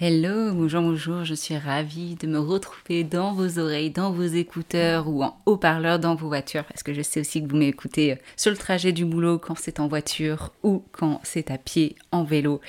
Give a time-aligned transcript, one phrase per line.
[0.00, 5.08] Hello, bonjour, bonjour, je suis ravie de me retrouver dans vos oreilles, dans vos écouteurs
[5.08, 8.16] ou en haut-parleur dans vos voitures, parce que je sais aussi que vous m'écoutez euh,
[8.36, 12.22] sur le trajet du boulot quand c'est en voiture ou quand c'est à pied, en
[12.22, 12.60] vélo,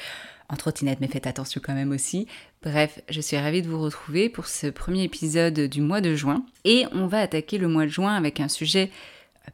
[0.50, 2.26] en trottinette, mais faites attention quand même aussi.
[2.64, 6.44] Bref, je suis ravie de vous retrouver pour ce premier épisode du mois de juin,
[6.66, 8.90] et on va attaquer le mois de juin avec un sujet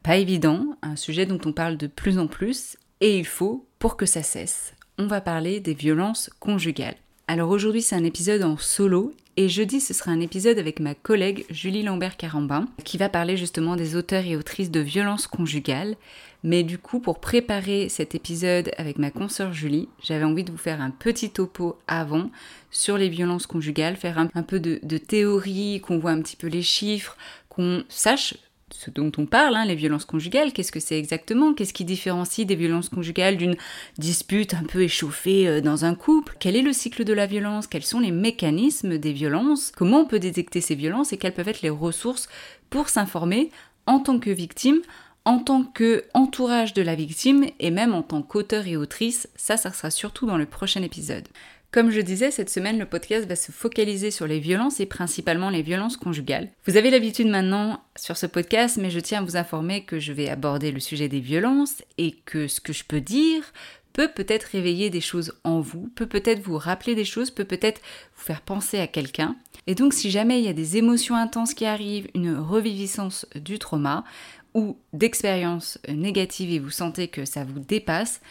[0.02, 3.98] pas évident, un sujet dont on parle de plus en plus, et il faut, pour
[3.98, 6.96] que ça cesse, on va parler des violences conjugales.
[7.28, 10.94] Alors aujourd'hui c'est un épisode en solo et jeudi ce sera un épisode avec ma
[10.94, 15.96] collègue Julie Lambert-Carambin qui va parler justement des auteurs et autrices de violences conjugales.
[16.44, 20.58] Mais du coup pour préparer cet épisode avec ma consoeur Julie, j'avais envie de vous
[20.58, 22.30] faire un petit topo avant
[22.70, 26.62] sur les violences conjugales, faire un, peu de théorie, qu'on voit un petit peu les
[26.62, 27.18] chiffres,
[27.50, 28.36] qu'on sache
[28.80, 31.54] ce dont on parle, hein, les violences conjugales, qu'est-ce que c'est exactement?
[31.54, 33.56] Qu'est-ce qui différencie des violences conjugales d'une
[33.98, 36.36] dispute un peu échauffée euh, dans un couple?
[36.40, 37.68] Quel est le cycle de la violence?
[37.68, 39.72] Quels sont les mécanismes des violences?
[39.76, 42.28] Comment on peut détecter ces violences et quelles peuvent être les ressources
[42.70, 43.52] pour s'informer
[43.86, 44.82] en tant que victime
[45.26, 49.58] en tant que entourage de la victime et même en tant qu'auteur et autrice, ça,
[49.58, 51.28] ça sera surtout dans le prochain épisode.
[51.76, 55.50] Comme je disais, cette semaine, le podcast va se focaliser sur les violences et principalement
[55.50, 56.48] les violences conjugales.
[56.66, 60.14] Vous avez l'habitude maintenant sur ce podcast, mais je tiens à vous informer que je
[60.14, 63.44] vais aborder le sujet des violences et que ce que je peux dire
[63.92, 67.82] peut peut-être réveiller des choses en vous, peut peut-être vous rappeler des choses, peut peut-être
[68.16, 69.36] vous faire penser à quelqu'un.
[69.68, 73.60] Et donc si jamais il y a des émotions intenses qui arrivent, une reviviscence du
[73.60, 74.06] trauma
[74.54, 78.22] ou d'expériences négatives et vous sentez que ça vous dépasse,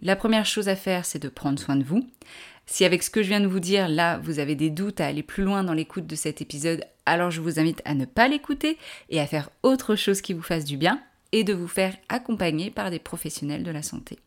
[0.00, 2.06] la première chose à faire, c'est de prendre soin de vous.
[2.66, 5.06] Si avec ce que je viens de vous dire, là, vous avez des doutes à
[5.06, 8.28] aller plus loin dans l'écoute de cet épisode, alors je vous invite à ne pas
[8.28, 8.78] l'écouter
[9.10, 11.02] et à faire autre chose qui vous fasse du bien
[11.32, 14.18] et de vous faire accompagner par des professionnels de la santé.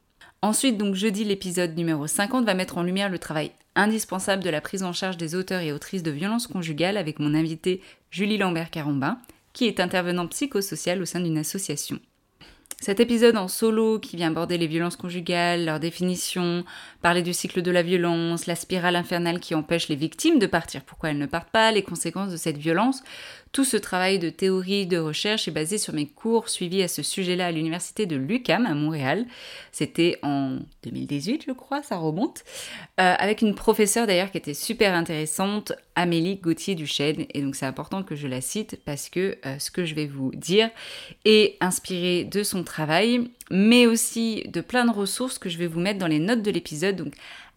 [0.41, 4.62] Ensuite, donc jeudi, l'épisode numéro 50 va mettre en lumière le travail indispensable de la
[4.62, 7.81] prise en charge des auteurs et autrices de violences conjugales avec mon invité
[8.12, 9.19] Julie Lambert-Carambin,
[9.54, 12.00] qui est intervenant psychosocial au sein d'une association.
[12.81, 16.65] Cet épisode en solo qui vient aborder les violences conjugales, leur définition,
[17.01, 20.83] parler du cycle de la violence, la spirale infernale qui empêche les victimes de partir,
[20.83, 23.01] pourquoi elles ne partent pas, les conséquences de cette violence,
[23.56, 27.02] tout ce travail de théorie, de recherche est basé sur mes cours suivis à ce
[27.02, 29.25] sujet-là à l'université de l'UCAM à Montréal.
[29.72, 32.44] C'était en 2018, je crois, ça remonte.
[33.00, 37.28] Euh, avec une professeure d'ailleurs qui était super intéressante, Amélie Gauthier-Duchesne.
[37.34, 40.08] Et donc c'est important que je la cite parce que euh, ce que je vais
[40.08, 40.69] vous dire
[41.24, 45.80] est inspiré de son travail, mais aussi de plein de ressources que je vais vous
[45.80, 46.98] mettre dans les notes de l'épisode.
[46.98, 47.13] Donc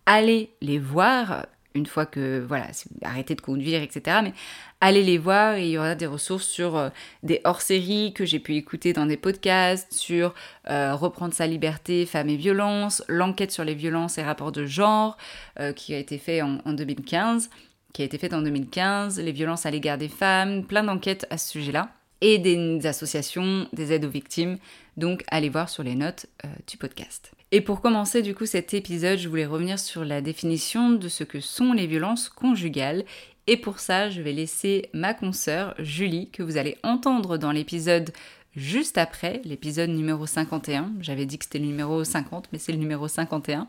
[0.07, 1.47] allez les voir
[1.79, 2.67] une fois que, voilà,
[3.03, 4.19] arrêtez de conduire, etc.
[4.23, 4.33] Mais
[4.81, 6.91] allez les voir et il y aura des ressources sur euh,
[7.23, 10.35] des hors-séries que j'ai pu écouter dans des podcasts, sur
[10.69, 15.17] euh, Reprendre sa liberté, femmes et violences, l'enquête sur les violences et rapports de genre
[15.61, 17.49] euh, qui a été fait en, en 2015
[17.95, 21.39] qui a été faite en 2015, les violences à l'égard des femmes, plein d'enquêtes à
[21.39, 21.89] ce sujet-là,
[22.21, 24.59] et des associations, des aides aux victimes.
[24.99, 26.27] Donc allez voir sur les notes
[26.69, 27.33] du podcast.
[27.51, 31.25] Et pour commencer du coup cet épisode, je voulais revenir sur la définition de ce
[31.25, 33.05] que sont les violences conjugales.
[33.47, 38.13] Et pour ça, je vais laisser ma consoeur Julie, que vous allez entendre dans l'épisode
[38.55, 40.93] juste après, l'épisode numéro 51.
[41.01, 43.67] J'avais dit que c'était le numéro 50, mais c'est le numéro 51.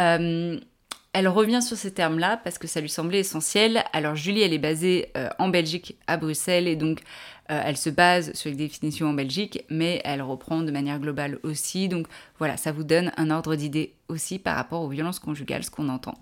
[0.00, 0.58] Euh,
[1.12, 3.84] elle revient sur ces termes-là parce que ça lui semblait essentiel.
[3.92, 7.00] Alors Julie, elle est basée euh, en Belgique, à Bruxelles, et donc
[7.50, 11.38] euh, elle se base sur les définitions en Belgique, mais elle reprend de manière globale
[11.42, 11.88] aussi.
[11.88, 12.06] Donc
[12.38, 15.88] voilà, ça vous donne un ordre d'idée aussi par rapport aux violences conjugales, ce qu'on
[15.88, 16.18] entend.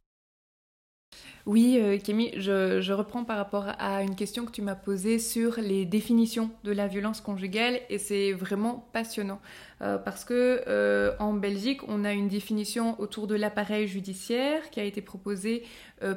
[1.51, 5.57] Oui, euh, Kémy, je, reprends par rapport à une question que tu m'as posée sur
[5.57, 9.41] les définitions de la violence conjugale et c'est vraiment passionnant.
[9.83, 14.79] Euh, parce que euh, en Belgique, on a une définition autour de l'appareil judiciaire qui
[14.79, 15.65] a été proposée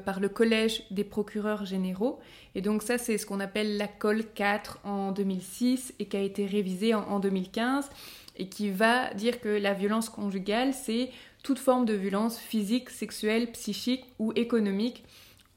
[0.05, 2.19] par le Collège des procureurs généraux.
[2.53, 6.21] Et donc ça c'est ce qu'on appelle la COL 4 en 2006 et qui a
[6.21, 7.89] été révisée en 2015
[8.35, 11.11] et qui va dire que la violence conjugale c'est
[11.43, 15.03] toute forme de violence physique, sexuelle, psychique ou économique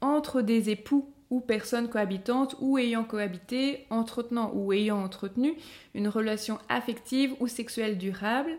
[0.01, 5.53] entre des époux ou personnes cohabitantes ou ayant cohabité, entretenant ou ayant entretenu
[5.93, 8.57] une relation affective ou sexuelle durable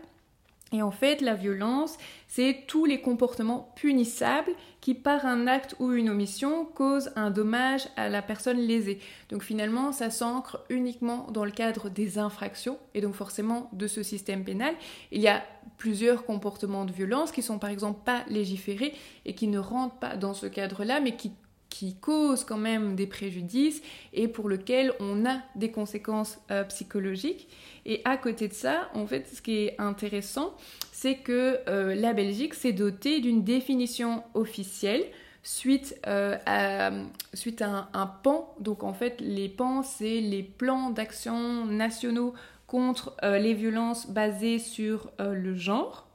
[0.71, 4.51] et en fait, la violence, c'est tous les comportements punissables
[4.81, 8.99] qui, par un acte ou une omission, causent un dommage à la personne lésée.
[9.29, 14.03] Donc finalement, ça s'ancre uniquement dans le cadre des infractions et donc forcément de ce
[14.03, 14.75] système pénal.
[15.11, 15.43] Il y a
[15.77, 18.93] plusieurs comportements de violence qui sont par exemple pas légiférés
[19.25, 21.31] et qui ne rentrent pas dans ce cadre-là, mais qui
[21.69, 23.81] qui causent quand même des préjudices
[24.13, 27.47] et pour lequel on a des conséquences euh, psychologiques.
[27.85, 30.55] Et à côté de ça, en fait, ce qui est intéressant,
[30.91, 35.03] c'est que euh, la Belgique s'est dotée d'une définition officielle
[35.43, 36.91] suite, euh, à,
[37.33, 38.53] suite à un, pan.
[38.59, 42.33] Donc en fait, les pans, c'est les plans d'action nationaux
[42.67, 46.08] contre les violences basées sur le genre.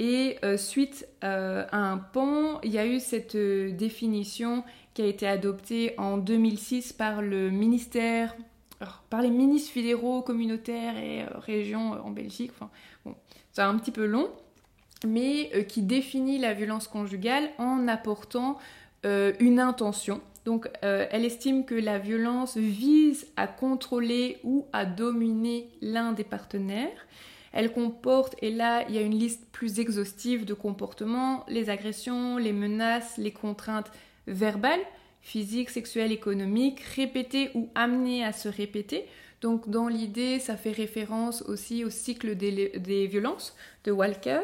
[0.00, 4.62] Et euh, suite euh, à un pan, il y a eu cette euh, définition
[4.94, 8.36] qui a été adoptée en 2006 par le ministère,
[9.10, 12.52] par les ministres fédéraux, communautaires et régions en Belgique.
[12.54, 12.70] Enfin,
[13.52, 14.30] c'est un petit peu long,
[15.06, 18.58] mais qui définit la violence conjugale en apportant
[19.04, 20.20] une intention.
[20.44, 27.06] Donc, elle estime que la violence vise à contrôler ou à dominer l'un des partenaires
[27.52, 32.36] elle comporte, et là il y a une liste plus exhaustive de comportements, les agressions,
[32.36, 33.90] les menaces, les contraintes
[34.26, 34.80] verbales,
[35.22, 39.06] physiques, sexuelles, économiques, répétées ou amenées à se répéter.
[39.40, 43.54] Donc dans l'idée, ça fait référence aussi au cycle des, violences
[43.84, 44.40] de Walker.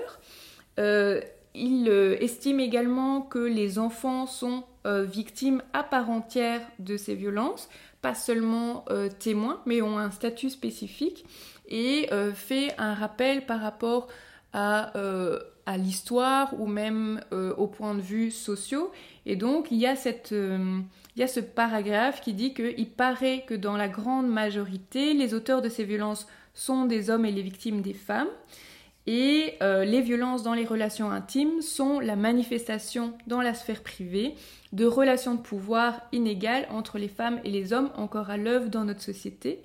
[0.78, 1.20] Euh,
[1.54, 7.14] il euh, estime également que les enfants sont euh, victimes à part entière de ces
[7.14, 7.68] violences,
[8.02, 8.84] pas seulement
[9.18, 11.24] témoins, mais ont un statut spécifique
[11.68, 14.08] et euh, fait un rappel par rapport
[14.52, 15.38] à, euh,
[15.78, 18.92] l'histoire ou même euh, au point de vue sociaux.
[19.24, 23.44] Et donc, il y a, cette, il y a ce paragraphe qui dit qu'il paraît
[23.46, 27.42] que dans la grande majorité, les auteurs de ces violences sont des hommes et les
[27.42, 28.28] victimes des femmes.
[29.06, 34.34] Et les violences dans les relations intimes sont la manifestation dans la sphère privée
[34.72, 38.84] de relations de pouvoir inégales entre les femmes et les hommes encore à l'œuvre dans
[38.84, 39.60] notre société.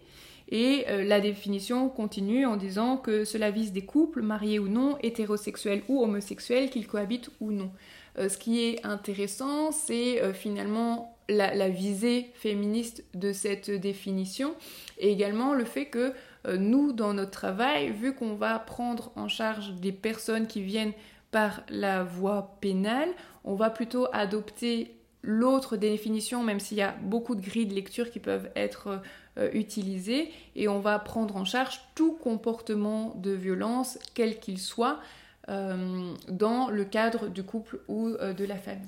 [0.51, 4.97] Et euh, la définition continue en disant que cela vise des couples, mariés ou non,
[5.03, 7.71] hétérosexuels ou homosexuels, qu'ils cohabitent ou non.
[8.17, 14.55] Euh, ce qui est intéressant, c'est euh, finalement la, visée féministe de cette définition
[14.97, 16.13] et également le fait que
[16.47, 20.93] nous, dans notre travail, vu qu'on va prendre en charge des personnes qui viennent
[21.31, 23.09] par la voie pénale,
[23.43, 28.09] on va plutôt adopter l'autre définition, même s'il y a beaucoup de grilles de lecture
[28.09, 29.01] qui peuvent être
[29.37, 34.99] euh, utilisées, et on va prendre en charge tout comportement de violence, quel qu'il soit,
[35.49, 38.87] euh, dans le cadre du couple ou euh, de la famille.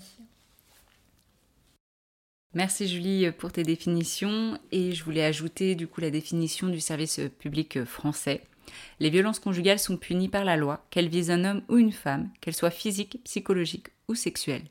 [2.53, 7.21] Merci Julie pour tes définitions et je voulais ajouter du coup la définition du service
[7.39, 8.41] public français.
[8.99, 12.29] Les violences conjugales sont punies par la loi, qu'elles visent un homme ou une femme,
[12.41, 14.67] qu'elles soient physiques, psychologiques ou sexuelles.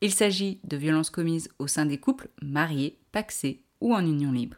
[0.00, 4.56] Il s'agit de violences commises au sein des couples mariés, paxés ou en union libre.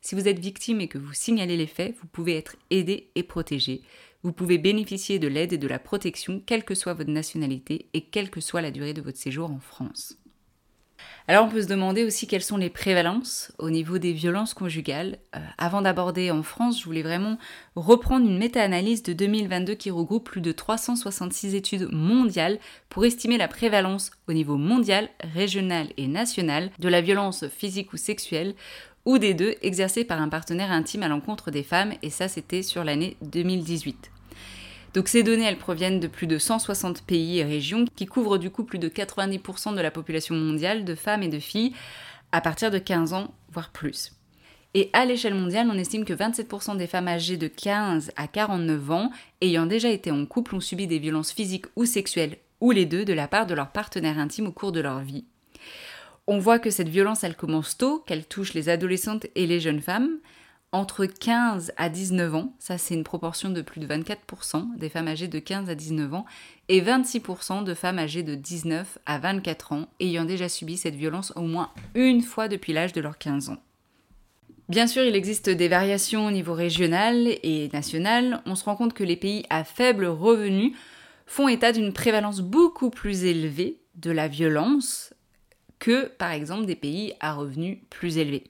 [0.00, 3.22] Si vous êtes victime et que vous signalez les faits, vous pouvez être aidé et
[3.22, 3.82] protégé.
[4.22, 8.06] Vous pouvez bénéficier de l'aide et de la protection, quelle que soit votre nationalité et
[8.06, 10.19] quelle que soit la durée de votre séjour en France.
[11.28, 15.18] Alors on peut se demander aussi quelles sont les prévalences au niveau des violences conjugales.
[15.36, 17.38] Euh, avant d'aborder en France, je voulais vraiment
[17.76, 23.46] reprendre une méta-analyse de 2022 qui regroupe plus de 366 études mondiales pour estimer la
[23.46, 28.54] prévalence au niveau mondial, régional et national de la violence physique ou sexuelle
[29.04, 32.62] ou des deux exercée par un partenaire intime à l'encontre des femmes et ça c'était
[32.62, 34.10] sur l'année 2018.
[34.94, 38.50] Donc ces données, elles proviennent de plus de 160 pays et régions qui couvrent du
[38.50, 41.74] coup plus de 90% de la population mondiale de femmes et de filles
[42.32, 44.12] à partir de 15 ans, voire plus.
[44.74, 48.90] Et à l'échelle mondiale, on estime que 27% des femmes âgées de 15 à 49
[48.90, 52.86] ans ayant déjà été en couple ont subi des violences physiques ou sexuelles, ou les
[52.86, 55.24] deux, de la part de leur partenaire intime au cours de leur vie.
[56.28, 59.80] On voit que cette violence, elle commence tôt, qu'elle touche les adolescentes et les jeunes
[59.80, 60.18] femmes,
[60.72, 65.08] entre 15 à 19 ans, ça c'est une proportion de plus de 24% des femmes
[65.08, 66.26] âgées de 15 à 19 ans,
[66.68, 71.32] et 26% de femmes âgées de 19 à 24 ans ayant déjà subi cette violence
[71.34, 73.58] au moins une fois depuis l'âge de leurs 15 ans.
[74.68, 78.40] Bien sûr, il existe des variations au niveau régional et national.
[78.46, 80.76] On se rend compte que les pays à faible revenu
[81.26, 85.12] font état d'une prévalence beaucoup plus élevée de la violence
[85.80, 88.44] que, par exemple, des pays à revenus plus élevés.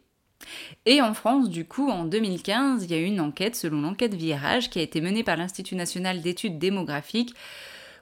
[0.86, 4.14] Et en France, du coup, en 2015, il y a eu une enquête, selon l'enquête
[4.14, 7.34] Virage, qui a été menée par l'Institut national d'études démographiques,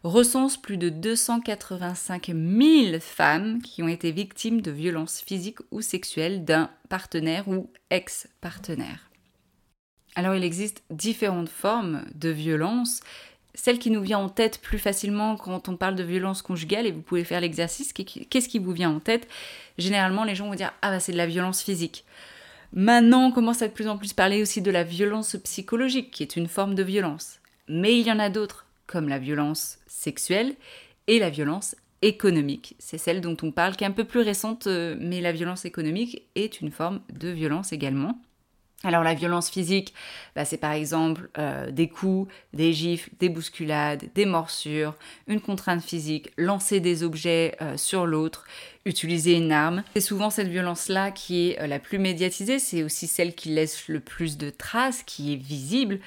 [0.04, 6.45] recense plus de 285 000 femmes qui ont été victimes de violences physiques ou sexuelles
[6.45, 9.11] d'un partenaire ou ex-partenaire.
[10.14, 13.00] Alors il existe différentes formes de violence.
[13.55, 16.93] Celle qui nous vient en tête plus facilement quand on parle de violence conjugale, et
[16.93, 19.26] vous pouvez faire l'exercice, qu'est-ce qui vous vient en tête?
[19.78, 22.05] Généralement, les gens vont dire Ah, bah, c'est de la violence physique.
[22.73, 26.23] Maintenant, on commence à de plus en plus parler aussi de la violence psychologique, qui
[26.23, 27.40] est une forme de violence.
[27.69, 30.55] Mais il y en a d'autres, comme la violence sexuelle
[31.07, 32.76] et la violence économique.
[32.78, 35.64] C'est celle dont on parle, qui est un peu plus récente, euh, mais la violence
[35.64, 38.19] économique est une forme de violence également.
[38.85, 39.92] Alors la violence physique,
[40.37, 44.94] bah, c'est par exemple euh, des coups, des gifles, des bousculades, des morsures,
[45.26, 48.44] une contrainte physique, lancer des objets euh, sur l'autre,
[48.85, 49.82] utiliser une arme.
[49.94, 53.88] C'est souvent cette violence-là qui est euh, la plus médiatisée, c'est aussi celle qui laisse
[53.88, 55.99] le plus de traces, qui est visible.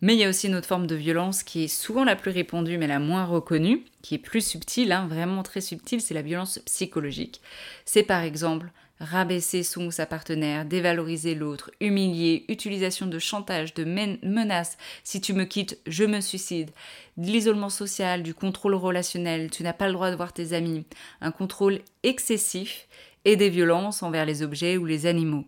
[0.00, 2.30] Mais il y a aussi une autre forme de violence qui est souvent la plus
[2.30, 6.22] répandue mais la moins reconnue, qui est plus subtile, hein, vraiment très subtile, c'est la
[6.22, 7.42] violence psychologique.
[7.84, 8.70] C'est par exemple
[9.00, 15.32] rabaisser son ou sa partenaire, dévaloriser l'autre, humilier, utilisation de chantage, de menaces, si tu
[15.32, 16.70] me quittes, je me suicide,
[17.16, 20.84] de l'isolement social, du contrôle relationnel, tu n'as pas le droit de voir tes amis,
[21.20, 22.88] un contrôle excessif
[23.24, 25.44] et des violences envers les objets ou les animaux.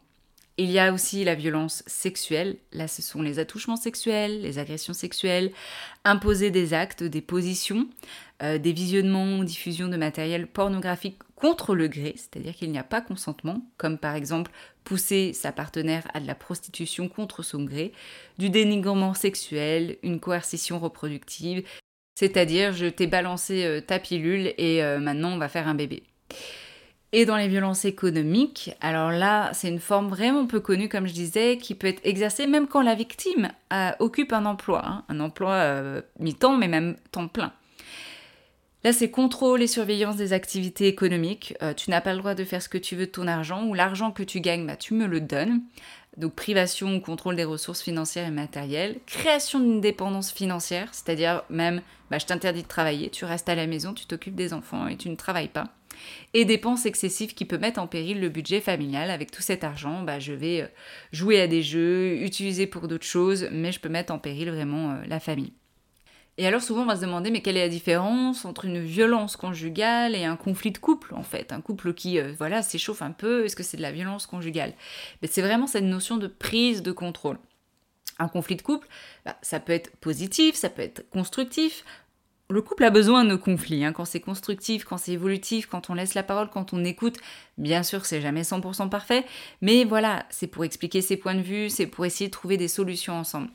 [0.59, 2.57] Il y a aussi la violence sexuelle.
[2.73, 5.53] Là, ce sont les attouchements sexuels, les agressions sexuelles,
[6.05, 7.89] imposer des actes, des positions,
[8.43, 12.83] euh, des visionnements ou diffusions de matériel pornographique contre le gré, c'est-à-dire qu'il n'y a
[12.83, 14.51] pas consentement, comme par exemple
[14.85, 17.93] pousser sa partenaire à de la prostitution contre son gré,
[18.39, 21.63] du dénigrement sexuel, une coercition reproductive,
[22.15, 26.03] c'est-à-dire je t'ai balancé euh, ta pilule et euh, maintenant on va faire un bébé.
[27.13, 31.13] Et dans les violences économiques, alors là, c'est une forme vraiment peu connue, comme je
[31.13, 35.21] disais, qui peut être exercée même quand la victime euh, occupe un emploi, hein, un
[35.21, 37.53] emploi euh, mi-temps, mais même temps plein.
[38.83, 41.55] Là, c'est contrôle et surveillance des activités économiques.
[41.63, 43.65] Euh, tu n'as pas le droit de faire ce que tu veux de ton argent,
[43.67, 45.63] ou l'argent que tu gagnes, bah, tu me le donnes.
[46.17, 48.99] Donc privation ou contrôle des ressources financières et matérielles.
[49.07, 53.67] Création d'une dépendance financière, c'est-à-dire même, bah, je t'interdis de travailler, tu restes à la
[53.67, 55.69] maison, tu t'occupes des enfants et tu ne travailles pas
[56.35, 59.11] et dépenses excessives qui peuvent mettre en péril le budget familial.
[59.11, 60.69] Avec tout cet argent, bah, je vais euh,
[61.13, 64.93] jouer à des jeux, utiliser pour d'autres choses, mais je peux mettre en péril vraiment
[64.93, 65.53] euh, la famille.
[66.39, 69.37] Et alors souvent on va se demander mais quelle est la différence entre une violence
[69.37, 73.13] conjugale et un conflit de couple en fait, un couple qui euh, voilà s'échauffe un
[73.13, 74.75] peu, est-ce que c'est de la violence conjugale?
[75.23, 77.39] Mais c'est vraiment cette notion de prise de contrôle.
[78.19, 78.87] Un conflit de couple,
[79.25, 81.85] bah, ça peut être positif, ça peut être constructif.
[82.49, 83.93] Le couple a besoin de conflits, hein.
[83.93, 87.17] quand c'est constructif, quand c'est évolutif, quand on laisse la parole, quand on écoute.
[87.59, 89.25] Bien sûr, c'est jamais 100% parfait,
[89.63, 92.69] mais voilà, c'est pour expliquer ses points de vue, c'est pour essayer de trouver des
[92.69, 93.49] solutions ensemble.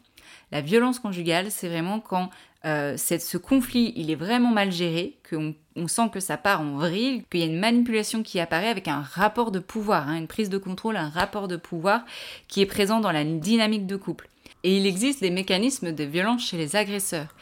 [0.51, 2.29] La violence conjugale, c'est vraiment quand
[2.65, 6.75] euh, ce conflit, il est vraiment mal géré, qu'on on sent que ça part en
[6.75, 10.27] vrille, qu'il y a une manipulation qui apparaît avec un rapport de pouvoir, hein, une
[10.27, 12.03] prise de contrôle, un rapport de pouvoir
[12.49, 14.27] qui est présent dans la dynamique de couple.
[14.63, 17.33] Et il existe des mécanismes de violence chez les agresseurs.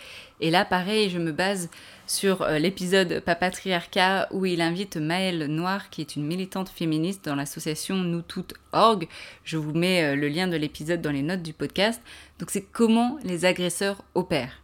[0.42, 1.70] Et là, pareil, je me base
[2.08, 7.36] sur euh, l'épisode Papatriarcat où il invite Maëlle Noir, qui est une militante féministe dans
[7.36, 9.08] l'association Nous Toutes Org.
[9.44, 12.02] Je vous mets euh, le lien de l'épisode dans les notes du podcast.
[12.40, 14.62] Donc c'est comment les agresseurs opèrent.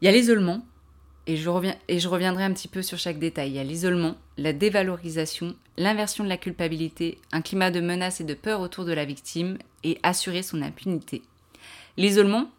[0.00, 0.62] Il y a l'isolement
[1.28, 1.50] et je,
[1.88, 3.50] et je reviendrai un petit peu sur chaque détail.
[3.50, 8.24] Il y a l'isolement, la dévalorisation, l'inversion de la culpabilité, un climat de menace et
[8.24, 11.22] de peur autour de la victime et assurer son impunité.
[11.96, 12.50] L'isolement,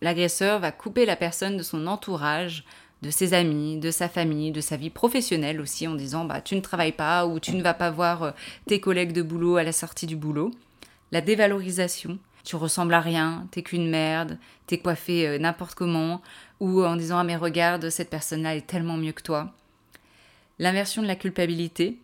[0.00, 2.64] l'agresseur va couper la personne de son entourage,
[3.02, 6.54] de ses amis, de sa famille, de sa vie professionnelle aussi en disant bah tu
[6.54, 8.30] ne travailles pas ou tu ne vas pas voir euh,
[8.66, 10.50] tes collègues de boulot à la sortie du boulot.
[11.12, 16.20] La dévalorisation, tu ressembles à rien, t'es qu'une merde, t'es coiffé euh, n'importe comment,
[16.60, 19.54] ou en disant ah mais regarde cette personne-là est tellement mieux que toi.
[20.58, 21.98] L'inversion de la culpabilité.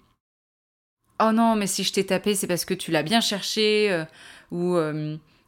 [1.21, 4.05] Oh non mais si je t'ai tapé c'est parce que tu l'as bien cherché euh,
[4.50, 4.76] ou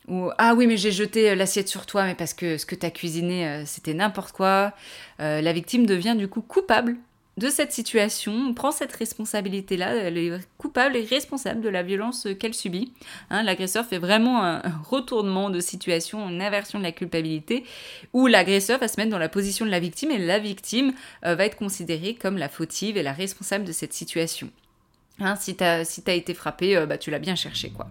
[0.09, 2.75] ou ah oui mais j'ai jeté euh, l'assiette sur toi mais parce que ce que
[2.75, 4.73] tu as cuisiné euh, c'était n'importe quoi.
[5.21, 6.97] Euh, la victime devient du coup coupable
[7.37, 12.55] de cette situation, prend cette responsabilité-là, elle est coupable et responsable de la violence qu'elle
[12.55, 12.93] subit.
[13.31, 17.63] Hein, l'agresseur fait vraiment un, retournement de situation, une inversion de la culpabilité,
[18.13, 21.45] où l'agresseur va se mettre dans la position de la victime et la victime va
[21.45, 24.51] être considérée comme la fautive et la responsable de cette situation.
[25.21, 27.87] Hein, si tu as, si été frappé, bah, tu l'as bien cherché quoi.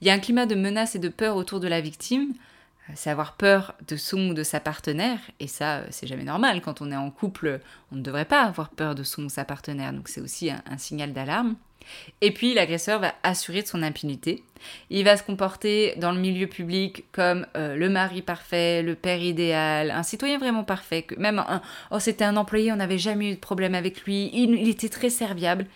[0.00, 2.32] Il y a un climat de menace et de peur autour de la victime.
[2.88, 6.24] Euh, c'est avoir peur de son ou de sa partenaire, et ça, euh, c'est jamais
[6.24, 6.60] normal.
[6.60, 7.60] Quand on est en couple,
[7.92, 10.78] on ne devrait pas avoir peur de son ou sa partenaire, donc c'est aussi un,
[10.78, 11.56] signal d'alarme.
[12.20, 14.44] Et puis l'agresseur va assurer de son impunité.
[14.90, 19.20] Il va se comporter dans le milieu public comme euh, le mari parfait, le père
[19.20, 21.06] idéal, un citoyen vraiment parfait.
[21.16, 24.68] Même un, oh c'était un employé, on n'avait jamais eu de problème avec lui, il
[24.68, 25.66] était très serviable.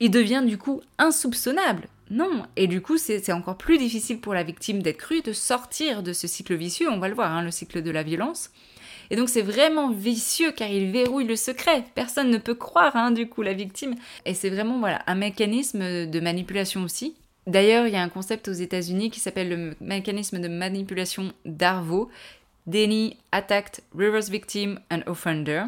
[0.00, 1.88] Il devient du coup insoupçonnable.
[2.10, 6.02] Non, et du coup c'est encore plus difficile pour la victime d'être crue, de sortir
[6.02, 8.50] de ce cycle vicieux, on va le voir, hein, le cycle de la violence.
[9.10, 11.84] Et donc c'est vraiment vicieux car il verrouille le secret.
[11.94, 13.94] Personne ne peut croire hein, du coup la victime.
[14.24, 17.14] Et c'est vraiment voilà un mécanisme de manipulation aussi.
[17.46, 22.08] D'ailleurs, il y a un concept aux États-Unis qui s'appelle le mécanisme de manipulation d'Arvo,
[22.66, 25.64] Denny Attacked Reverse Victim and Offender.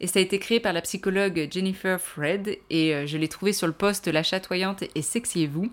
[0.00, 3.52] Et ça a été créé par la psychologue Jennifer Fred et euh, je l'ai trouvé
[3.52, 5.70] sur le post La chatoyante et sexiez-vous.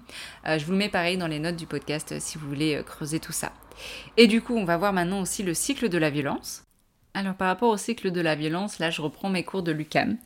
[0.47, 2.81] Euh, je vous le mets pareil dans les notes du podcast euh, si vous voulez
[2.85, 3.51] creuser tout ça.
[4.15, 6.63] Et du coup, on va voir maintenant aussi le cycle de la violence.
[7.13, 10.17] Alors par rapport au cycle de la violence, là je reprends mes cours de Lucam.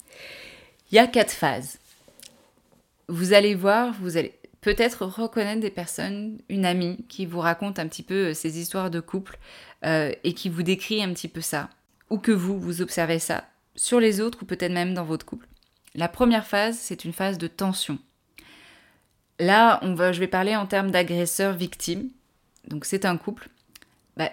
[0.91, 1.79] Il y a quatre phases.
[3.09, 7.87] Vous allez voir, vous allez peut-être reconnaître des personnes, une amie qui vous raconte un
[7.87, 9.37] petit peu ses histoires de couple
[9.83, 11.69] et qui vous décrit un petit peu ça.
[12.09, 13.45] Ou que vous, vous observez ça
[13.77, 15.47] sur les autres ou peut-être même dans votre couple.
[15.95, 17.97] La première phase, c'est une phase de tension.
[19.39, 22.09] Là, on va, je vais parler en termes d'agresseur-victime.
[22.67, 23.49] Donc c'est un couple.
[24.17, 24.31] Bah,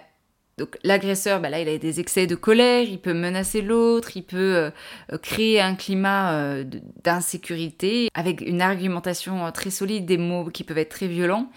[0.57, 4.23] donc l'agresseur, bah là, il a des excès de colère, il peut menacer l'autre, il
[4.23, 4.69] peut euh,
[5.13, 6.63] euh, créer un climat euh,
[7.03, 11.49] d'insécurité avec une argumentation très solide, des mots qui peuvent être très violents.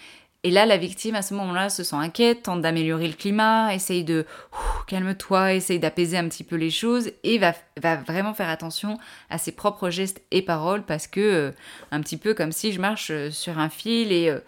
[0.49, 4.03] Et là, la victime, à ce moment-là, se sent inquiète, tente d'améliorer le climat, essaye
[4.03, 4.25] de
[4.87, 7.53] calme-toi, essaye d'apaiser un petit peu les choses et va,
[8.07, 8.97] vraiment faire attention
[9.29, 11.51] à ses propres gestes et paroles parce que, euh,
[11.91, 14.39] un petit peu comme si je marche euh, sur un fil et euh,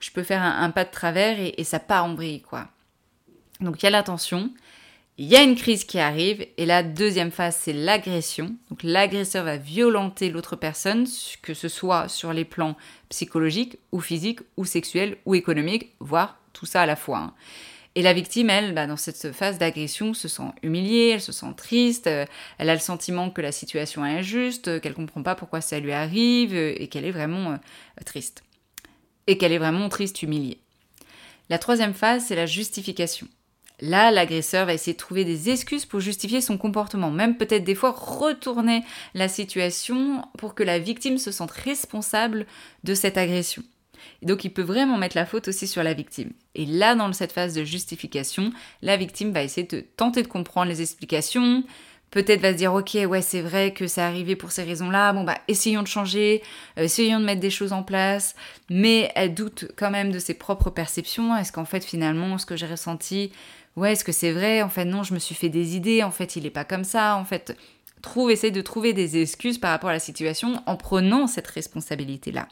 [0.00, 2.66] je peux faire un, pas de travers et, ça part en vrille, quoi.
[3.60, 4.50] Donc il y a l'attention,
[5.18, 8.54] il y a une crise qui arrive et la deuxième phase, c'est l'agression.
[8.68, 11.06] Donc l'agresseur va violenter l'autre personne,
[11.40, 12.76] que ce soit sur les plans
[13.08, 17.18] psychologiques ou physiques ou sexuels ou économiques, voire tout ça à la fois.
[17.18, 17.34] Hein.
[17.94, 21.54] Et la victime, elle, bah, dans cette phase d'agression, se sent humiliée, elle se sent
[21.56, 22.26] triste, euh,
[22.58, 25.92] elle a le sentiment que la situation est injuste, qu'elle comprend pas pourquoi ça lui
[25.92, 27.56] arrive euh, et qu'elle est vraiment euh,
[28.04, 28.44] triste.
[29.26, 30.58] Et qu'elle est vraiment triste, humiliée.
[31.48, 33.28] La troisième phase, c'est la justification.
[33.80, 37.74] Là, l'agresseur va essayer de trouver des excuses pour justifier son comportement, même peut-être des
[37.74, 38.82] fois retourner
[39.14, 42.46] la situation pour que la victime se sente responsable
[42.84, 43.62] de cette agression.
[44.22, 46.30] Et donc il peut vraiment mettre la faute aussi sur la victime.
[46.54, 48.50] Et là, dans cette phase de justification,
[48.82, 51.62] la victime va essayer de tenter de comprendre les explications,
[52.10, 55.24] peut-être va se dire ok ouais c'est vrai que c'est arrivé pour ces raisons-là, bon
[55.24, 56.42] bah essayons de changer,
[56.78, 58.34] euh, essayons de mettre des choses en place,
[58.70, 62.56] mais elle doute quand même de ses propres perceptions, est-ce qu'en fait finalement ce que
[62.56, 63.32] j'ai ressenti
[63.76, 64.62] ouais, est-ce que c'est vrai?
[64.62, 66.02] En fait, non, je me suis fait des idées.
[66.02, 67.16] En fait, il n'est pas comme ça.
[67.16, 67.56] En fait,
[68.02, 72.48] trouve, essaye de trouver des excuses par rapport à la situation en prenant cette responsabilité-là.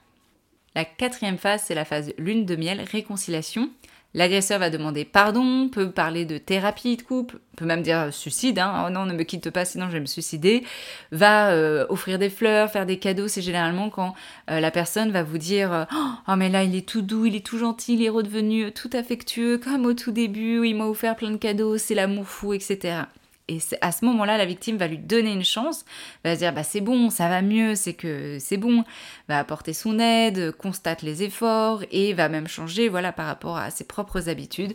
[0.75, 3.71] La quatrième phase, c'est la phase lune de miel, réconciliation.
[4.15, 8.85] L'agresseur va demander pardon, peut parler de thérapie de couple, peut même dire suicide, hein,
[8.87, 10.65] oh non, ne me quitte pas, sinon je vais me suicider,
[11.11, 14.15] va euh, offrir des fleurs, faire des cadeaux, c'est généralement quand
[14.51, 15.87] euh, la personne va vous dire
[16.29, 18.91] Oh, mais là il est tout doux, il est tout gentil, il est redevenu tout
[18.93, 23.05] affectueux, comme au tout début, il m'a offert plein de cadeaux, c'est l'amour fou, etc.
[23.49, 25.85] Et à ce moment-là, la victime va lui donner une chance,
[26.25, 28.85] va se dire bah c'est bon, ça va mieux, c'est que c'est bon,
[29.29, 33.71] va apporter son aide, constate les efforts et va même changer voilà par rapport à
[33.71, 34.75] ses propres habitudes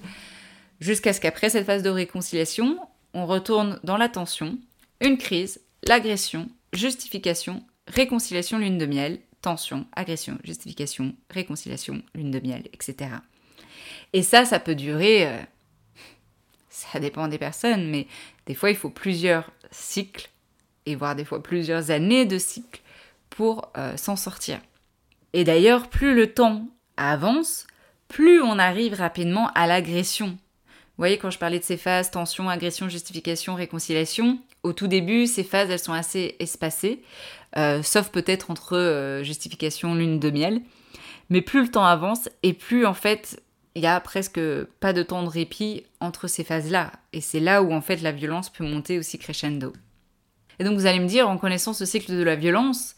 [0.80, 2.80] jusqu'à ce qu'après cette phase de réconciliation,
[3.14, 4.58] on retourne dans la tension.
[5.02, 12.68] une crise, l'agression, justification, réconciliation, lune de miel, tension, agression, justification, réconciliation, lune de miel,
[12.74, 13.12] etc.
[14.12, 15.38] Et ça, ça peut durer, euh,
[16.70, 18.08] ça dépend des personnes, mais
[18.50, 20.30] des fois il faut plusieurs cycles,
[20.88, 22.82] et voire des fois plusieurs années de cycles
[23.30, 24.60] pour euh, s'en sortir.
[25.34, 27.68] Et d'ailleurs, plus le temps avance,
[28.08, 30.30] plus on arrive rapidement à l'agression.
[30.30, 35.28] Vous voyez, quand je parlais de ces phases, tension, agression, justification, réconciliation, au tout début,
[35.28, 37.04] ces phases, elles sont assez espacées,
[37.56, 40.62] euh, sauf peut-être entre euh, justification, lune de miel.
[41.30, 43.44] Mais plus le temps avance, et plus en fait,
[43.80, 44.42] il y a presque
[44.82, 46.92] pas de temps de répit entre ces phases-là.
[47.14, 49.72] Et c'est là où en fait la violence peut monter aussi crescendo.
[50.60, 52.94] Et donc vous allez me dire, en connaissant ce cycle de la violence,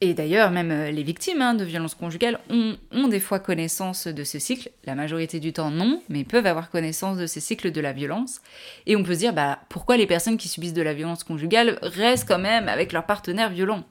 [0.00, 4.24] et d'ailleurs, même euh, les victimes hein, de violences conjugales ont, des fois connaissance de
[4.24, 4.70] ce cycle.
[4.84, 8.40] La majorité du temps, non, mais peuvent avoir connaissance de ces cycles de la violence.
[8.84, 11.78] Et on peut se dire, bah, pourquoi les personnes qui subissent de la violence conjugale
[11.80, 13.84] restent quand même avec leur partenaire violent?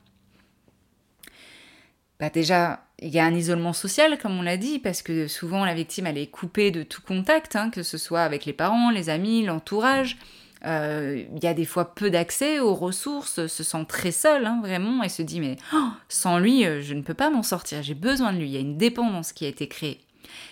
[2.19, 5.65] Bah, déjà, il y a un isolement social, comme on l'a dit, parce que souvent
[5.65, 8.89] la victime, elle est coupée de tout contact, hein, que ce soit avec les parents,
[8.89, 10.17] les amis, l'entourage.
[10.65, 14.59] Euh, il y a des fois peu d'accès aux ressources, se sent très seul, hein,
[14.63, 17.83] vraiment, et se dit mais oh, sans lui, euh, je ne peux pas m'en sortir,
[17.83, 18.47] j'ai besoin de lui.
[18.47, 19.99] Il y a une dépendance qui a été créée.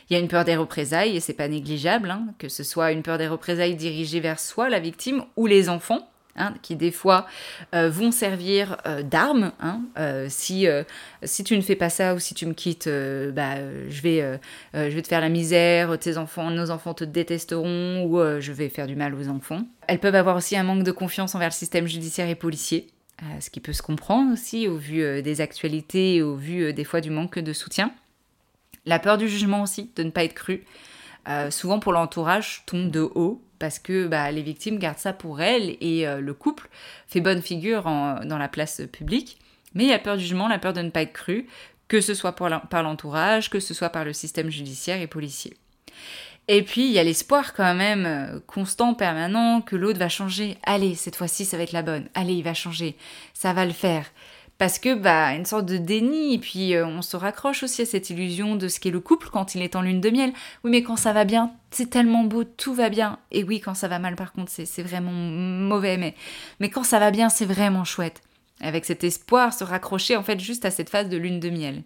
[0.10, 2.92] Il y a une peur des représailles, et c'est pas négligeable, hein, que ce soit
[2.92, 6.08] une peur des représailles dirigée vers soi, la victime, ou les enfants.
[6.36, 7.28] Hein, qui des fois
[7.76, 9.52] euh, vont servir euh, d'armes.
[9.60, 10.66] Hein, euh, si,
[11.22, 14.40] si tu ne fais pas ça ou si tu me quittes, bah, je, vais,
[14.74, 18.70] je vais te faire la misère, tes enfants, nos enfants te détesteront ou je vais
[18.70, 19.62] faire du mal aux enfants.
[19.88, 22.88] Elles peuvent avoir aussi un manque de confiance envers le système judiciaire et policier,
[23.40, 27.02] ce qui peut se comprendre aussi au vu des actualités et au vu des fois
[27.02, 27.92] du manque de soutien.
[28.86, 30.64] La peur du jugement aussi, de ne pas être cru.
[31.52, 35.78] souvent pour l'entourage, tombe de haut parce que bah, les victimes gardent ça pour elles
[35.80, 36.68] et euh, le couple
[37.08, 39.38] fait bonne figure dans la place publique.
[39.74, 41.48] Mais il y a peur du jugement, la peur de ne pas être cru,
[41.88, 45.56] que ce soit par l'entourage, que ce soit par le système judiciaire et policier.
[46.50, 50.58] Et puis il y a l'espoir quand même euh, constant, permanent, que l'autre va changer.
[50.64, 52.10] Allez, cette fois-ci ça va être la bonne.
[52.16, 52.98] Allez, il va changer.
[53.34, 54.08] Ça va le faire
[54.64, 57.86] parce que bah une sorte de déni et puis euh, on se raccroche aussi à
[57.86, 60.32] cette illusion de ce qu'est le couple quand il est en lune de miel.
[60.64, 63.20] Oui mais quand ça va bien, c'est tellement beau, tout va bien.
[63.32, 66.16] Et oui quand ça va mal par contre c'est vraiment mauvais mais
[66.62, 68.22] mais quand ça va bien c'est vraiment chouette.
[68.62, 71.84] Avec cet espoir se raccrocher en fait juste à cette phase de lune de miel.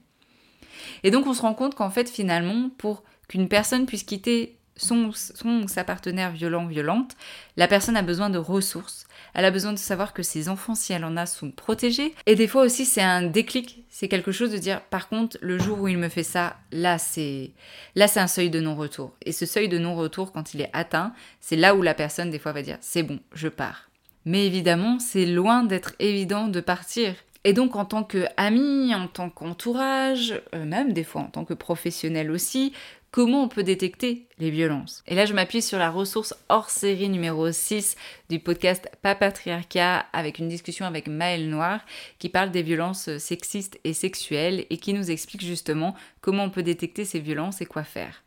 [1.02, 5.12] Et donc on se rend compte qu'en fait finalement pour qu'une personne puisse quitter son,
[5.14, 7.16] son sa partenaire violent violente,
[7.58, 10.94] la personne a besoin de ressources elle a besoin de savoir que ses enfants, si
[10.94, 12.16] elle en a, sont protégés.
[12.26, 13.84] Et des fois aussi, c'est un déclic.
[13.88, 16.98] C'est quelque chose de dire, par contre, le jour où il me fait ça, là,
[16.98, 17.52] c'est,
[17.94, 19.14] là, c'est un seuil de non-retour.
[19.26, 22.40] Et ce seuil de non-retour, quand il est atteint, c'est là où la personne, des
[22.40, 23.92] fois, va dire, c'est bon, je pars.
[24.26, 27.14] Mais évidemment, c'est loin d'être évident de partir.
[27.48, 31.54] Et donc en tant qu'ami, en tant qu'entourage, euh, même des fois en tant que
[31.54, 32.74] professionnel aussi,
[33.10, 35.02] comment on peut détecter les violences?
[35.08, 37.96] Et là, je m'appuie sur la ressource hors série numéro 6
[38.30, 41.80] du podcast Pas Patriarcat avec une discussion avec Maëlle Noir
[42.20, 46.64] qui parle des violences sexistes et sexuelles et qui nous explique justement comment on peut
[46.64, 48.26] détecter ces violences et quoi faire.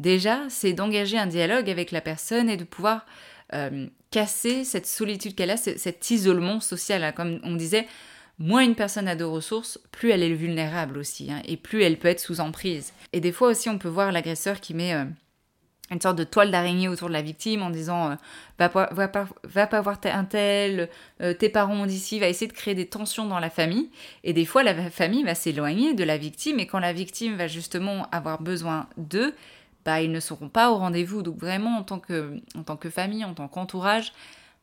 [0.00, 3.06] Déjà, c'est d'engager un dialogue avec la personne et de pouvoir
[3.54, 7.04] euh, casser cette solitude qu'elle a, cet isolement social.
[7.04, 7.12] Hein.
[7.12, 7.86] Comme on disait,
[8.38, 11.98] moins une personne a de ressources, plus elle est vulnérable aussi, hein, et plus elle
[11.98, 12.92] peut être sous emprise.
[13.12, 15.04] Et des fois aussi, on peut voir l'agresseur qui met euh,
[15.90, 18.14] une sorte de toile d'araignée autour de la victime en disant euh,
[18.58, 22.86] va, pas, voir un tel, euh, tes parents ont d'ici, va essayer de créer des
[22.86, 23.90] tensions dans la famille.
[24.24, 27.46] Et des fois, la famille va s'éloigner de la victime, et quand la victime va
[27.46, 29.34] justement avoir besoin d'eux,
[29.84, 31.22] bah, ils ne seront pas au rendez-vous.
[31.22, 34.12] Donc vraiment, en tant que, en tant que famille, en tant qu'entourage,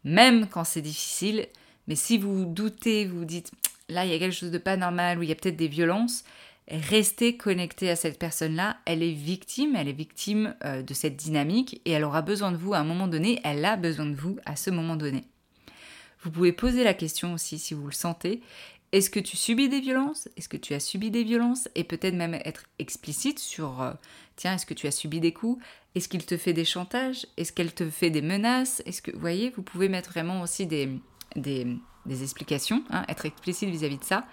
[0.03, 1.47] même quand c'est difficile,
[1.87, 3.51] mais si vous doutez, vous dites
[3.89, 5.67] là, il y a quelque chose de pas normal ou il y a peut-être des
[5.67, 6.23] violences,
[6.67, 8.77] restez connecté à cette personne-là.
[8.85, 12.57] Elle est victime, elle est victime euh, de cette dynamique et elle aura besoin de
[12.57, 13.39] vous à un moment donné.
[13.43, 15.25] Elle a besoin de vous à ce moment donné.
[16.21, 18.41] Vous pouvez poser la question aussi si vous le sentez.
[18.93, 20.29] Est-ce que tu subis des violences?
[20.37, 21.67] Est-ce que tu as subi des violences?
[21.75, 23.91] Et peut-être même être explicite sur, euh,
[24.35, 25.61] tiens, est-ce que tu as subi des coups?
[25.95, 27.25] Est-ce qu'il te fait des chantages?
[27.35, 28.83] Est-ce qu'elle te fait des menaces?
[28.85, 30.89] Est-ce que, vous voyez, vous pouvez mettre vraiment aussi des,
[31.35, 31.77] des,
[32.21, 34.25] explications, hein, être explicite vis-à-vis de ça,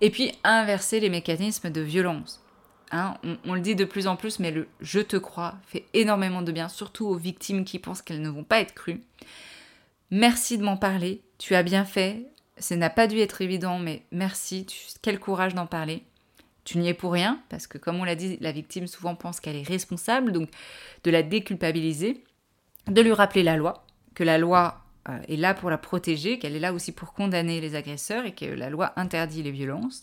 [0.00, 2.42] et puis inverser les mécanismes de violence.
[2.92, 3.14] Hein.
[3.44, 6.50] on, le dit de plus en plus, mais le je te crois fait énormément de
[6.50, 9.00] bien, surtout aux victimes qui pensent qu'elles ne vont pas être crues.
[10.10, 12.26] Merci de m'en parler, tu as bien fait,
[12.60, 14.66] ça n'a pas dû être évident, mais merci,
[15.02, 16.04] quel courage d'en parler.
[16.64, 19.40] Tu n'y es pour rien, parce que comme on l'a dit, la victime souvent pense
[19.40, 20.50] qu'elle est responsable, donc
[21.04, 22.22] de la déculpabiliser,
[22.86, 24.79] de lui rappeler la loi, que la loi
[25.28, 28.44] est là pour la protéger, qu'elle est là aussi pour condamner les agresseurs et que
[28.44, 30.02] la loi interdit les violences.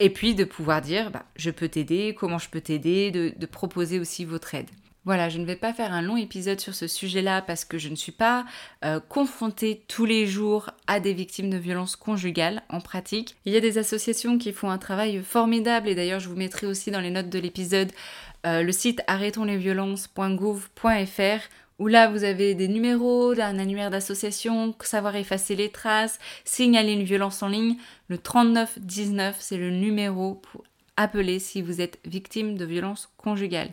[0.00, 3.98] Et puis de pouvoir dire, bah, je peux t'aider, comment je peux t'aider, de, proposer
[3.98, 4.70] aussi votre aide.
[5.04, 7.88] Voilà, je ne vais pas faire un long épisode sur ce sujet-là parce que je
[7.88, 8.46] ne suis pas
[8.84, 13.34] euh, confrontée tous les jours à des victimes de violences conjugales en pratique.
[13.44, 16.68] Il y a des associations qui font un travail formidable et d'ailleurs je vous mettrai
[16.68, 17.90] aussi dans les notes de l'épisode
[18.46, 21.48] euh, le site arrêtonslesviolences.gouv.fr
[21.82, 27.02] où là vous avez des numéros, un annuaire d'association, savoir effacer les traces, signaler une
[27.02, 27.74] violence en ligne.
[28.06, 30.62] Le 3919, c'est le numéro pour
[30.96, 33.72] appeler si vous êtes victime de violences conjugales.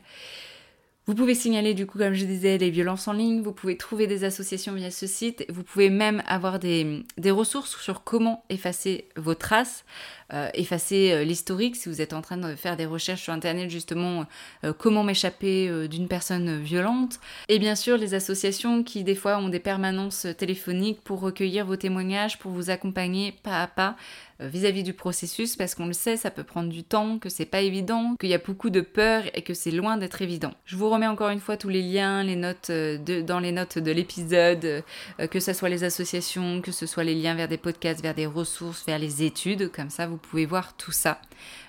[1.06, 4.08] Vous pouvez signaler du coup, comme je disais, les violences en ligne, vous pouvez trouver
[4.08, 9.36] des associations via ce site, vous pouvez même avoir des, ressources sur comment effacer vos
[9.36, 9.86] traces,
[10.31, 13.71] euh, effacer euh, l'historique si vous êtes en train de faire des recherches sur Internet
[13.71, 14.25] justement
[14.63, 17.19] euh, comment m'échapper d'une personne violente.
[17.47, 21.77] Et bien sûr les associations qui des fois ont des permanences téléphoniques pour recueillir vos
[21.77, 23.95] témoignages, pour vous accompagner pas à pas
[24.41, 27.59] vis-à-vis du processus parce qu'on le sait, ça peut prendre du temps, que c'est pas
[27.59, 30.53] évident, qu'il y a beaucoup de peur et que c'est loin d'être évident.
[30.63, 33.91] Je vous remets encore une fois tous les liens, les notes dans les notes de
[33.91, 34.81] l'épisode,
[35.29, 38.27] que ce soit les associations, que ce soit les liens vers des podcasts, vers des
[38.27, 41.19] ressources, vers les études, comme ça vous pouvez voir tout ça.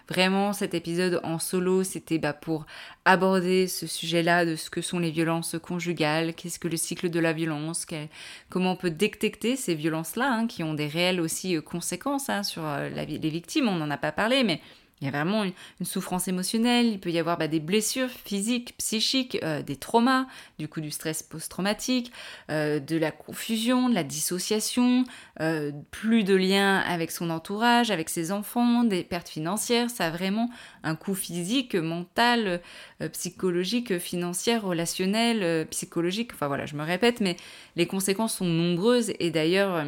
[0.09, 2.67] Vraiment, cet épisode en solo, c'était bah, pour
[3.05, 7.21] aborder ce sujet-là de ce que sont les violences conjugales, qu'est-ce que le cycle de
[7.21, 7.87] la violence,
[8.49, 12.43] comment on peut détecter ces violences-là, hein, qui ont des réelles aussi euh, conséquences hein,
[12.43, 13.69] sur euh, les victimes.
[13.69, 14.61] On n'en a pas parlé, mais
[15.01, 18.75] il y a vraiment une, souffrance émotionnelle, il peut y avoir bah, des blessures physiques,
[18.77, 20.27] psychiques, euh, des traumas,
[20.59, 22.13] du coup du stress post-traumatique,
[22.51, 25.05] euh, de la confusion, de la dissociation,
[25.41, 29.89] euh, plus de lien avec son entourage, avec ses enfants, des pertes financières.
[29.89, 30.51] Ça a vraiment
[30.83, 32.61] un coût physique, mental,
[33.13, 36.33] psychologique, financier, relationnel, psychologique.
[36.35, 37.37] Enfin voilà, je me répète, mais
[37.77, 39.85] les conséquences sont nombreuses et d'ailleurs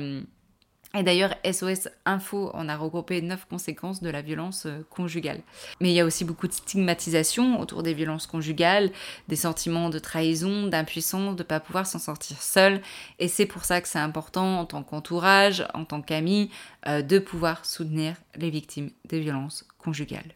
[0.94, 5.40] et d'ailleurs, SOS Info en a regroupé 9 conséquences de la violence euh, conjugale.
[5.81, 8.90] Mais il y a aussi beaucoup de stigmatisation autour des violences conjugales,
[9.28, 12.83] des sentiments de trahison, d'impuissance, de ne pas pouvoir s'en sortir seul.
[13.18, 16.50] Et c'est pour ça que c'est important en tant qu'entourage, en tant qu'ami,
[16.87, 20.35] euh, de pouvoir soutenir les victimes des violences conjugales.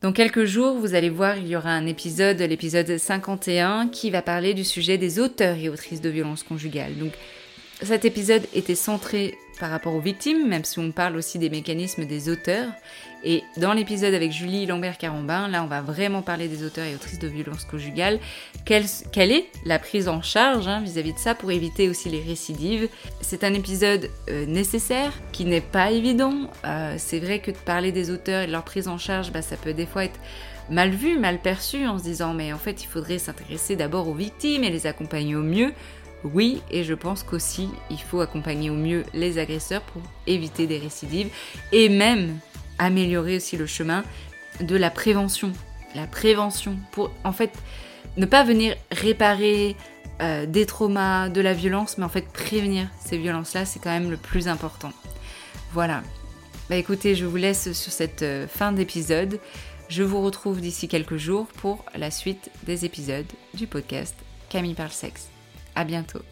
[0.00, 4.20] Dans quelques jours, vous allez voir, il y aura un épisode, l'épisode 51, qui va
[4.20, 6.94] parler du sujet des auteurs et autrices de violences conjugales.
[7.84, 12.04] Cet épisode était centré par rapport aux victimes, même si on parle aussi des mécanismes
[12.04, 12.68] des auteurs.
[13.24, 17.20] Et dans l'épisode avec Julie Lambert-Carambin, là on va vraiment parler des auteurs et autrices
[17.20, 18.18] de violences conjugales.
[18.64, 18.86] Quelle,
[19.30, 22.88] est la prise en charge hein, vis-à-vis de ça pour éviter aussi les récidives?
[23.20, 26.50] C'est un épisode euh, nécessaire qui n'est pas évident.
[26.64, 29.42] Euh, c'est vrai que de parler des auteurs et de leur prise en charge, bah,
[29.42, 30.18] ça peut des fois être
[30.70, 34.14] mal vu, mal perçu en se disant mais en fait il faudrait s'intéresser d'abord aux
[34.14, 35.72] victimes et les accompagner au mieux
[36.24, 40.78] oui, et je pense qu'aussi il faut accompagner au mieux les agresseurs pour éviter des
[40.78, 41.30] récidives
[41.72, 42.38] et même
[42.78, 44.04] améliorer aussi le chemin
[44.60, 45.52] de la prévention.
[45.94, 47.52] La prévention pour en fait
[48.16, 49.76] ne pas venir réparer
[50.20, 54.10] euh, des traumas, de la violence, mais en fait prévenir ces violences-là, c'est quand même
[54.10, 54.92] le plus important.
[55.72, 56.02] Voilà.
[56.70, 59.40] Bah écoutez, je vous laisse sur cette euh, fin d'épisode.
[59.88, 64.14] Je vous retrouve d'ici quelques jours pour la suite des épisodes du podcast
[64.48, 65.31] Camille parle sexe.
[65.74, 66.22] À bientôt.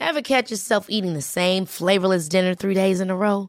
[0.00, 3.48] Ever catch yourself eating the same flavorless dinner three days in a row?